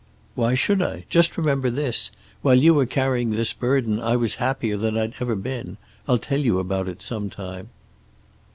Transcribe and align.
"Why 0.33 0.55
should 0.55 0.81
I? 0.81 1.05
Just 1.11 1.37
remember 1.37 1.69
this: 1.69 2.09
while 2.41 2.55
you 2.55 2.73
were 2.73 2.87
carrying 2.87 3.29
this 3.33 3.53
burden, 3.53 3.99
I 3.99 4.15
was 4.15 4.37
happier 4.41 4.75
than 4.75 4.97
I'd 4.97 5.13
ever 5.19 5.35
been. 5.35 5.77
I'll 6.07 6.17
tell 6.17 6.39
you 6.39 6.57
about 6.57 6.89
it 6.89 7.03
some 7.03 7.29
time." 7.29 7.69